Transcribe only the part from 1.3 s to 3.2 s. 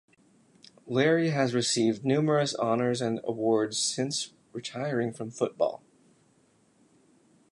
received numerous honors and